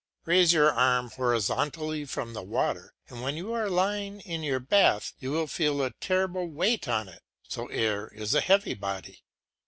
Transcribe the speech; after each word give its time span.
Raise 0.25 0.51
your 0.51 0.71
arm 0.73 1.11
horizontally 1.11 2.05
from 2.05 2.33
the 2.33 2.41
water 2.41 2.95
when 3.09 3.37
you 3.37 3.53
are 3.53 3.69
lying 3.69 4.19
in 4.21 4.41
your 4.41 4.59
bath; 4.59 5.13
you 5.19 5.29
will 5.31 5.45
feel 5.45 5.79
a 5.83 5.91
terrible 5.93 6.47
weight 6.47 6.87
on 6.87 7.07
it; 7.07 7.21
so 7.47 7.67
air 7.67 8.07
is 8.07 8.33
a 8.33 8.41
heavy 8.41 8.73
body. 8.73 9.21